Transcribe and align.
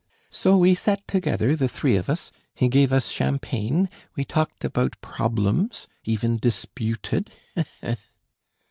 "So 0.31 0.57
we 0.57 0.73
sat 0.73 1.07
together, 1.07 1.55
the 1.55 1.67
three 1.67 1.95
of 1.95 2.09
us, 2.09 2.31
he 2.55 2.69
gave 2.69 2.91
us 2.91 3.09
champagne, 3.11 3.87
we 4.15 4.25
talked 4.25 4.65
about 4.65 4.99
problems... 4.99 5.87
even 6.05 6.37
dis 6.37 6.65
pu 6.65 6.95
ted.... 6.95 7.29